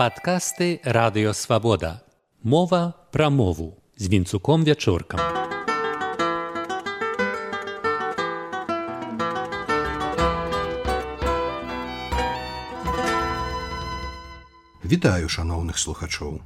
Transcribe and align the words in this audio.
Падкасты 0.00 0.80
радыёвабода. 0.82 2.00
Мова 2.42 2.94
пра 3.12 3.28
мову 3.28 3.76
з 3.98 4.08
вінцуком 4.08 4.64
вячоркам. 4.64 5.20
Вітаю 14.80 15.28
шаноўных 15.28 15.76
слухачоў. 15.76 16.40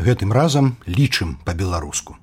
Гэтым 0.00 0.32
разам 0.32 0.80
лічым 0.88 1.36
па-беларуску. 1.44 2.16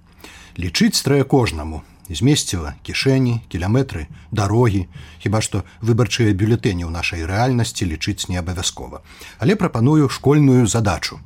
Лічыць 0.58 1.06
трэ 1.06 1.22
кожнаму, 1.22 1.86
змесціла 2.14 2.76
кішэні 2.84 3.42
кіляметры 3.50 4.08
дарогі. 4.32 4.88
Хіба 5.20 5.42
што 5.42 5.64
выбарчыя 5.82 6.34
бюлетэні 6.34 6.86
ў 6.86 6.92
нашай 6.94 7.26
рэальнасці 7.26 7.90
лічыць 7.90 8.30
не 8.30 8.38
абавязкова 8.38 9.02
але 9.40 9.56
прапаную 9.56 10.10
школьную 10.10 10.68
задачу. 10.68 11.20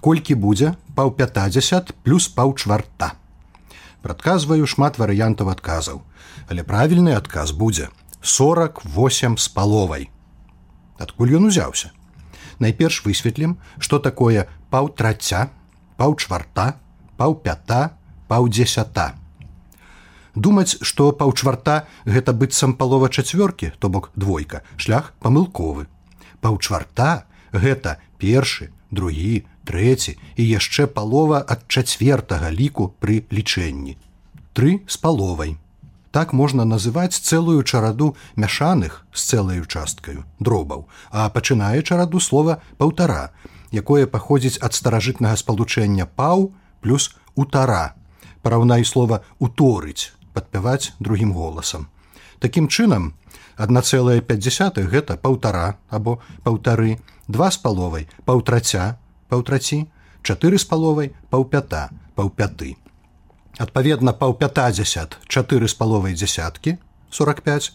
Колькі 0.00 0.34
будзе 0.34 0.74
паўпятадзясят 0.94 1.92
плюс 2.02 2.28
паўчварта? 2.28 3.18
Прадказваю 4.02 4.66
шмат 4.66 4.98
варыянтаў 5.02 5.50
адказаў. 5.50 6.02
Але 6.48 6.62
правільны 6.62 7.16
адказ 7.16 7.50
будзе 7.50 7.88
48 8.22 9.38
з 9.38 9.48
паловай. 9.48 10.10
Адкуль 10.98 11.34
ён 11.36 11.50
узяўся? 11.50 11.90
Найперш 12.58 13.02
высветлім 13.04 13.58
што 13.78 13.98
такое 13.98 14.46
паўтраця 14.70 15.50
паўчварта 15.96 16.78
паўпята 17.16 17.98
паўдзесята 18.28 19.14
думаць 20.36 20.76
што 20.84 21.10
паўчварта 21.16 21.88
гэта 22.04 22.36
быццам 22.36 22.76
палова 22.76 23.08
чацвёркі 23.08 23.72
то 23.80 23.88
бок 23.88 24.10
двойка 24.14 24.62
шлях 24.76 25.12
памылковы. 25.24 25.88
Паўчварта 26.44 27.24
гэта 27.52 27.96
першы 28.20 28.70
другі 28.92 29.44
трэці 29.66 30.16
і 30.36 30.42
яшчэ 30.46 30.86
палова 30.86 31.40
ад 31.42 31.64
чацвертага 31.66 32.52
ліку 32.52 32.92
пры 33.00 33.24
лічэнні. 33.32 33.96
Тры 34.52 34.80
з 34.86 34.96
паловай. 35.00 35.56
Так 36.12 36.32
можна 36.32 36.64
называць 36.64 37.16
цэлую 37.16 37.62
чараду 37.64 38.14
мяшаных 38.36 39.04
з 39.12 39.20
цэлаю 39.32 39.64
часткаю 39.64 40.24
дробаў 40.38 40.86
а 41.10 41.28
пачынае 41.32 41.82
чараду 41.82 42.20
слова 42.20 42.60
паўтара 42.78 43.32
якое 43.72 44.06
паходзіць 44.06 44.60
ад 44.60 44.76
старажытнага 44.76 45.36
спалучэння 45.36 46.06
паў 46.06 46.52
плюс 46.80 47.16
утара. 47.34 47.96
Параўнай 48.42 48.84
слова 48.84 49.24
уторыць 49.42 50.14
падпяваць 50.36 50.92
другім 51.00 51.32
голасам. 51.32 51.88
Такім 52.38 52.68
чынам, 52.68 53.14
1,5 53.56 54.84
гэта 54.92 55.16
паўтара 55.16 55.76
або 55.88 56.20
паўтары, 56.44 57.00
два 57.28 57.50
з 57.50 57.56
паловай 57.56 58.08
паўтраця, 58.28 58.98
паўтраці, 59.32 59.86
чатыры 60.22 60.58
з 60.58 60.68
паловай 60.68 61.14
паўпята, 61.30 61.88
паўпяты. 62.14 62.76
Адпаведна 63.56 64.12
паўпятадзясят 64.12 65.16
чатыры 65.26 65.68
з 65.68 65.74
паловай 65.74 66.12
дзясяткі 66.12 66.76
45. 67.10 67.72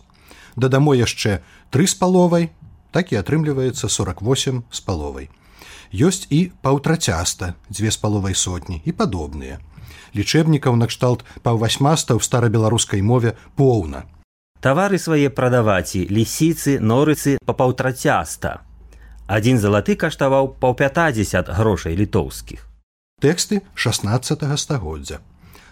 Дадамо 0.55 0.93
яшчэ 0.93 1.41
тры 1.73 1.87
з 1.87 1.97
паловай, 1.97 2.51
так 2.91 3.09
і 3.11 3.17
атрымліваецца 3.17 3.89
48 3.89 4.63
з 4.69 4.79
паловай. 4.85 5.29
Ёсць 5.91 6.27
і 6.29 6.51
паўтрацяста, 6.61 7.55
дзве 7.69 7.91
з 7.91 7.97
паловай 7.97 8.35
сотні 8.35 8.81
і 8.85 8.91
падобныя 8.91 9.59
лічэбнікаў 10.15 10.75
накшталт 10.75 11.23
паўвасьмаста 11.43 12.15
ў 12.15 12.21
старабеларускай 12.23 13.01
мове 13.01 13.35
поўна. 13.55 14.05
Тавары 14.61 14.99
свае 15.01 15.31
прадаваці 15.33 16.05
лісіцы 16.11 16.77
норыцы 16.79 17.37
па 17.45 17.57
паўтрацяста. 17.57 18.61
Адзін 19.31 19.57
залаты 19.63 19.95
каштаваў 19.95 20.53
паўпятадзесят 20.61 21.49
грошай 21.49 21.95
літоўскіх. 21.97 22.67
Тэксты 23.21 23.61
16 23.75 24.45
стагоддзя. 24.57 25.21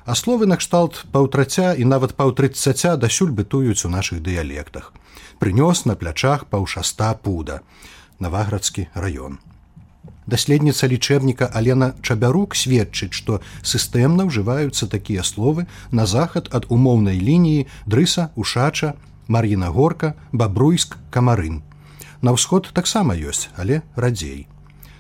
А 0.06 0.16
словы 0.16 0.48
накшталт 0.50 1.06
паўтраця 1.14 1.76
і 1.78 1.86
нават 1.86 2.16
паўтрыццаця 2.18 2.96
дасюль 2.98 3.36
бытуюць 3.36 3.86
у 3.86 3.94
нашых 3.94 4.24
дыялектах. 4.26 4.94
Прынёс 5.38 5.86
на 5.86 5.94
плячах 5.94 6.48
паўшаста 6.50 7.14
пуда. 7.14 7.62
Наваградскі 8.20 8.90
раён 8.96 9.38
даследніца 10.34 10.88
лічэбніка 10.92 11.50
алена 11.60 11.92
чабярук 12.06 12.56
сведчыць 12.56 13.14
што 13.18 13.40
сістэмна 13.74 14.28
ўжываюцца 14.30 14.90
такія 14.94 15.26
словы 15.26 15.66
на 15.92 16.06
захад 16.06 16.50
ад 16.54 16.70
умоўнай 16.70 17.20
лініі 17.20 17.66
дрыса 17.86 18.30
ушача 18.36 18.94
мар'іна 19.28 19.74
горка 19.74 20.14
бабруйск 20.32 20.98
камарын. 21.10 21.62
На 22.22 22.36
ўсход 22.36 22.70
таксама 22.74 23.16
ёсць 23.18 23.50
але 23.58 23.82
радзей. 23.96 24.48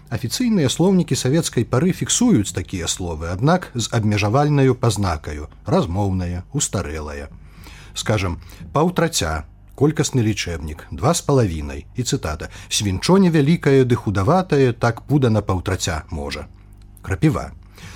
Афіцыйныя 0.09 0.69
слоўнікі 0.73 1.13
савецкай 1.13 1.69
пары 1.69 1.93
фіксуюць 1.93 2.55
такія 2.55 2.89
словы 2.89 3.29
аднак 3.29 3.69
з 3.75 3.93
абмежавальнаю 3.93 4.73
пазнакаю 4.73 5.53
размоўная 5.65 6.41
устарэлая 6.53 7.29
скажем 7.99 8.39
паўтраця 8.73 9.45
колькасны 9.79 10.25
лічэбнік 10.25 10.87
два 10.91 11.13
з 11.15 11.23
палавінай 11.27 11.85
і 11.95 12.03
цытата 12.03 12.51
свінчо 12.67 13.15
невялікае 13.23 13.87
ды 13.87 13.95
худаватае 13.95 14.73
так 14.73 15.07
пуда 15.07 15.31
на 15.31 15.41
паўтраця 15.41 16.03
можа 16.11 16.47
крапіва. 17.01 17.51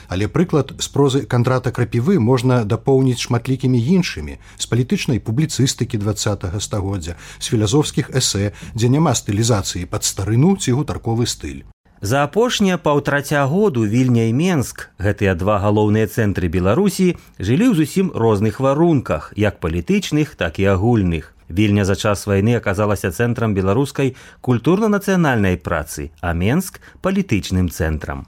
Але 0.07 0.27
прыклад 0.31 0.71
з 0.79 0.87
прозы 0.93 1.23
кантрата 1.27 1.71
крапівы 1.75 2.19
можна 2.19 2.63
дапоўніць 2.63 3.19
шматлікімі 3.25 3.79
іншымі 3.97 4.37
з 4.57 4.65
палітычнай 4.71 5.19
публіцыстыкі 5.19 5.99
два 5.99 6.15
стагоддзя 6.15 7.15
з 7.39 7.45
філазофскіх 7.51 8.15
эсэ 8.21 8.53
дзе 8.75 8.89
няма 8.95 9.15
стылізацыі 9.19 9.89
пад 9.91 10.07
старыну 10.07 10.55
ці 10.55 10.79
гутарковы 10.79 11.27
стыль. 11.27 11.63
За 12.03 12.23
апошнія 12.23 12.77
паўтраця 12.77 13.45
году 13.47 13.85
вільня 13.87 14.27
і 14.27 14.33
Менск, 14.33 14.89
гэтыя 14.99 15.35
два 15.39 15.59
галоўныя 15.63 16.07
цэнтры 16.07 16.51
Беларусі 16.51 17.15
жылі 17.39 17.71
ў 17.71 17.79
зусім 17.79 18.11
розных 18.11 18.59
варунках, 18.59 19.31
як 19.39 19.63
палітычных, 19.63 20.35
так 20.35 20.59
і 20.59 20.67
агульных. 20.75 21.32
Вільня 21.49 21.85
за 21.85 21.95
час 21.95 22.27
вайны 22.27 22.55
аказалася 22.55 23.11
цэнтрам 23.11 23.53
беларускай 23.53 24.15
культурна-нацыянальнай 24.41 25.57
працы, 25.57 26.11
а 26.21 26.33
Менск 26.33 26.79
палітычным 27.01 27.69
цэнтрам. 27.69 28.27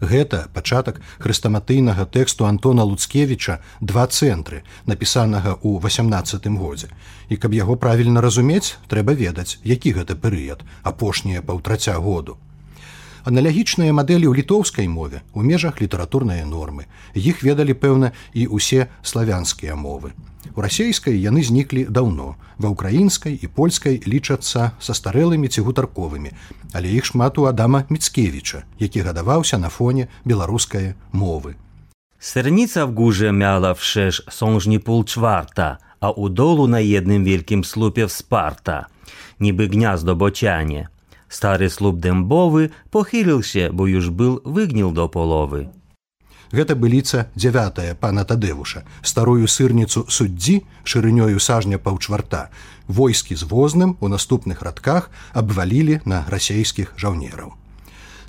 Гэта 0.00 0.46
пачатак 0.54 1.00
хрыстаматыйнага 1.18 2.06
тэксту 2.06 2.46
Антона 2.46 2.84
Луцкевіча 2.86 3.58
два 3.80 4.06
цэнтры, 4.06 4.62
напісанага 4.86 5.58
ў 5.58 5.82
18 5.82 6.46
годзе. 6.54 6.88
І 7.28 7.36
каб 7.36 7.54
яго 7.54 7.76
правільна 7.76 8.20
разумець, 8.22 8.78
трэба 8.86 9.18
ведаць, 9.18 9.58
які 9.64 9.92
гэта 9.98 10.14
перыяд, 10.14 10.62
апошнія 10.82 11.42
паўтраця 11.42 11.98
году. 11.98 12.38
Аналягічныя 13.24 13.92
мадэлі 13.92 14.30
ў 14.30 14.42
літоўскай 14.42 14.88
мове 14.88 15.22
у 15.34 15.42
межах 15.42 15.80
літаратурныя 15.80 16.44
нормы. 16.46 16.86
Іх 17.14 17.42
ведалі, 17.42 17.74
пэўна, 17.74 18.12
і 18.34 18.46
ўсе 18.52 18.86
славянскія 19.02 19.74
мовы. 19.74 20.14
У 20.54 20.60
расейскай 20.60 21.18
яны 21.18 21.42
зніклі 21.42 21.86
даўно. 21.90 22.36
Ва 22.58 22.74
ўкраінскай 22.74 23.38
і 23.38 23.46
польскай 23.46 24.02
лічацца 24.02 24.74
са 24.78 24.92
старэлымі 24.94 25.46
ці 25.48 25.62
гутарковымі, 25.62 26.34
але 26.74 26.90
іх 26.90 27.06
шмат 27.06 27.38
у 27.38 27.46
Адама 27.46 27.84
Міцкевіча, 27.88 28.64
які 28.78 29.06
гадаваўся 29.06 29.58
на 29.58 29.68
фоне 29.68 30.08
беларускай 30.24 30.94
мовы. 31.12 31.54
Сырніца 32.18 32.84
в 32.84 32.94
гуже 32.94 33.30
мяла 33.30 33.72
вшеш 33.78 34.26
сонжні 34.26 34.78
пул 34.78 35.04
чварта, 35.04 35.78
а 36.00 36.10
у 36.10 36.28
долу 36.28 36.66
на 36.66 36.82
едным 36.82 37.22
вялькім 37.22 37.62
слупе 37.62 38.06
в 38.06 38.10
спарта, 38.10 38.86
нібы 39.38 39.70
гняздо 39.70 40.14
бочане. 40.14 40.88
Стары 41.28 41.68
слуп 41.68 42.00
дэмбовы 42.00 42.70
похіліўся, 42.90 43.70
бо 43.72 43.88
юж 43.88 44.08
был 44.10 44.40
выгніл 44.44 44.92
до 44.92 45.08
половы. 45.08 45.68
Гэта 46.52 46.74
быліца 46.74 47.28
дзявятая 47.36 47.94
пана 47.94 48.24
тадэвуша 48.24 48.84
старую 49.02 49.46
сырніцу 49.46 50.06
суддзі 50.08 50.64
шырынёю 50.84 51.38
сажня 51.38 51.76
паўчварта. 51.76 52.48
Войскі 52.88 53.36
з 53.36 53.44
возным 53.44 53.96
у 54.00 54.08
наступных 54.08 54.62
радках 54.62 55.10
абвалілі 55.34 56.00
на 56.04 56.24
расейскіх 56.28 56.96
жаўнераў. 56.96 57.52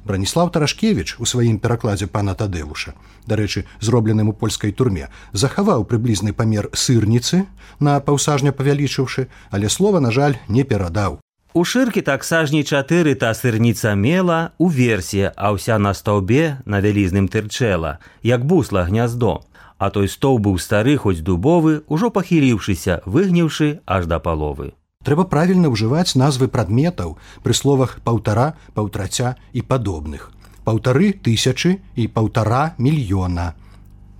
Браніслав 0.03 0.51
тарашкевич 0.51 1.15
у 1.19 1.25
сваім 1.25 1.59
перакладзе 1.59 2.07
пана 2.07 2.35
тадэвуша 2.35 2.95
дарэчы 3.27 3.65
зробленым 3.79 4.29
у 4.29 4.33
польскай 4.33 4.71
турме 4.71 5.07
захаваў 5.31 5.85
прыблізны 5.85 6.33
памер 6.33 6.69
сырніцы 6.73 7.45
на 7.79 7.99
паўсажня 7.99 8.51
павялічыўшы 8.51 9.27
але 9.51 9.69
слова 9.69 9.99
на 9.99 10.11
жаль 10.11 10.39
не 10.47 10.63
перадаў 10.63 11.19
У 11.53 11.63
шыркі 11.65 12.01
так 12.05 12.21
сажней 12.23 12.61
чатыры 12.61 13.15
та 13.17 13.33
сырніца 13.33 13.95
мела 13.97 14.53
у 14.61 14.69
версе, 14.69 15.33
а 15.33 15.49
ўся 15.57 15.81
на 15.81 15.97
стаўбе 15.97 16.61
на 16.69 16.77
вялізным 16.77 17.25
тырчэла, 17.25 17.97
як 18.21 18.45
бусла 18.45 18.85
гняздо. 18.85 19.41
А 19.81 19.89
той 19.89 20.05
стоў 20.13 20.37
быў 20.37 20.59
стары 20.61 20.93
хоць 21.01 21.25
дубовы, 21.25 21.81
ужо 21.89 22.13
пахіліўшыся, 22.13 23.01
выгнеўшы 23.09 23.81
аж 23.89 24.05
да 24.05 24.21
паловы. 24.21 24.77
Трэба 25.01 25.25
правільна 25.25 25.73
ўжываць 25.73 26.13
назвы 26.13 26.53
прадметаў 26.53 27.17
пры 27.41 27.57
словах 27.57 27.97
паўтара, 28.05 28.53
паўтраця 28.77 29.33
і 29.49 29.65
падобных. 29.65 30.29
Паўтары 30.69 31.17
тысячы 31.17 31.81
і 31.95 32.07
паўтара 32.13 32.77
мільёна. 32.77 33.57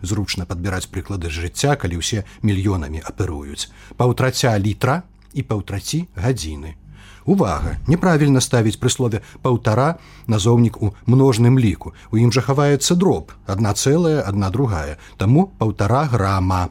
Зручна 0.02 0.50
падбіраць 0.50 0.90
прыклады 0.90 1.30
з 1.30 1.46
жыцця, 1.46 1.78
калі 1.78 2.02
ўсе 2.02 2.26
мільёнамі 2.42 3.06
аперуюць. 3.06 3.70
Паўтраця 4.02 4.58
літра 4.58 5.04
і 5.38 5.46
паўтраці 5.46 6.08
гадзіны 6.18 6.80
Увага, 7.26 7.78
неправільна 7.88 8.42
ставіць 8.42 8.80
прыслове 8.80 9.22
паўтара 9.42 10.00
назоўнік 10.28 10.82
у 10.82 10.94
множным 11.06 11.60
ліку. 11.60 11.94
У 12.12 12.18
ім 12.18 12.32
жа 12.32 12.42
хаваецца 12.42 12.96
дроб, 12.96 13.34
адна 13.48 13.74
цэлая, 13.74 14.24
адна 14.24 14.50
другая, 14.50 14.98
таму 15.18 15.52
паўтара 15.60 16.06
грама. 16.12 16.70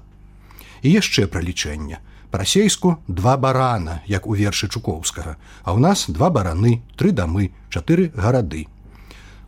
І 0.82 0.98
яшчэ 0.98 1.26
пра 1.26 1.42
лічэнне. 1.42 2.00
Па-расейску 2.30 2.98
два 3.08 3.36
барана, 3.36 4.02
як 4.06 4.26
у 4.26 4.34
вершы 4.36 4.68
Чукоўскага, 4.68 5.36
а 5.64 5.72
ў 5.72 5.78
нас 5.80 6.04
два 6.08 6.28
бараны, 6.28 6.82
тры 6.96 7.12
дамы, 7.12 7.52
чатыры 7.72 8.12
гарады. 8.12 8.68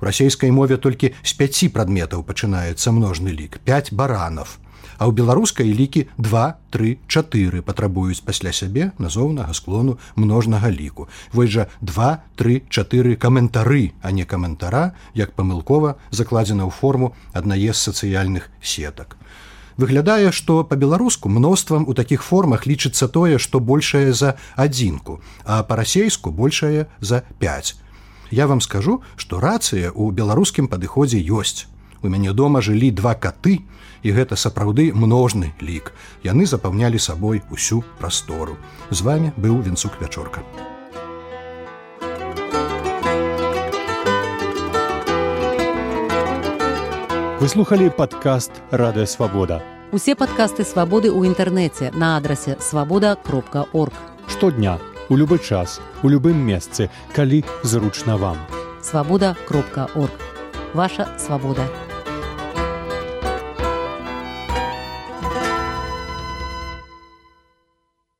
У 0.00 0.04
расійскай 0.08 0.50
мове 0.50 0.80
толькі 0.80 1.12
з 1.22 1.32
пяці 1.36 1.68
прадметаў 1.68 2.24
пачынаецца 2.24 2.92
множны 2.96 3.36
лік, 3.36 3.60
5 3.68 3.92
баранов 3.92 4.56
а 5.00 5.08
ў 5.08 5.16
беларускай 5.16 5.72
лікі 5.72 6.04
234 6.20 7.64
патрабуюць 7.64 8.20
пасля 8.20 8.52
сябе 8.52 8.92
назоўнага 9.00 9.56
склону 9.56 9.96
множнага 10.14 10.68
ліку. 10.68 11.08
Вось 11.32 11.56
жа 11.56 11.66
234 11.80 13.16
каментары, 13.16 13.96
а 14.04 14.12
не 14.12 14.28
каментара, 14.28 14.92
як 15.16 15.32
памылкова 15.32 15.96
закладзена 16.12 16.68
ў 16.68 16.70
форму 16.70 17.16
аднае 17.32 17.72
з 17.72 17.80
сацыяльных 17.80 18.52
сетак. 18.60 19.16
Выглядае, 19.80 20.28
што 20.36 20.60
па-беларуску 20.68 21.32
мноствам 21.32 21.88
у 21.88 21.96
такіх 21.96 22.20
формах 22.20 22.68
лічыцца 22.68 23.08
тое, 23.08 23.40
што 23.40 23.64
большае 23.64 24.12
за 24.12 24.36
адзінку, 24.52 25.24
а 25.48 25.64
па-расейску 25.64 26.28
большае 26.28 26.92
за 27.00 27.24
5. 27.40 27.74
Я 28.30 28.46
вам 28.46 28.60
скажу, 28.60 29.00
што 29.16 29.40
рацыя 29.40 29.88
ў 29.88 30.12
беларускім 30.12 30.68
падыходзе 30.68 31.24
ёсць. 31.24 31.64
У 32.02 32.08
мяне 32.08 32.32
дома 32.32 32.60
жылі 32.64 32.90
два 32.96 33.12
каты, 33.14 33.60
і 34.02 34.12
гэта 34.16 34.36
сапраўды 34.36 34.88
множны 34.96 35.52
лік. 35.60 35.92
Яны 36.24 36.46
запаўнялі 36.46 36.98
сабой 36.98 37.42
усю 37.50 37.84
прастору. 38.00 38.56
З 38.90 39.00
вами 39.02 39.32
быў 39.36 39.60
вінцук 39.60 40.00
вячорка. 40.00 40.40
Выслухалі 47.40 47.88
падкаст 47.92 48.52
радыё 48.70 49.04
свабода. 49.04 49.60
Усе 49.92 50.14
падкасты 50.16 50.64
свабоды 50.64 51.12
ў 51.12 51.28
інтэрнэце 51.28 51.92
на 51.92 52.16
адрасе 52.16 52.56
свабода 52.60 53.16
кропка 53.16 53.64
орг. 53.72 53.92
Штодня, 54.28 54.78
у 55.08 55.16
любы 55.16 55.40
час, 55.40 55.80
у 56.04 56.08
любым 56.08 56.36
месцы, 56.36 56.88
калі 57.12 57.44
зручна 57.64 58.16
вам. 58.16 58.36
Свабода 58.80 59.36
кропка 59.48 59.88
орг. 59.96 60.16
Ваша 60.72 61.08
свабода. 61.18 61.64